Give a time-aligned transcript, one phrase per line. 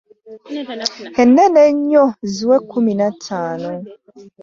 [1.21, 3.71] Ennene ennyo ziwe kkumi na ttaano.